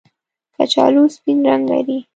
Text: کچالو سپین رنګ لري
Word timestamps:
کچالو 0.57 1.03
سپین 1.15 1.37
رنګ 1.47 1.63
لري 1.71 1.97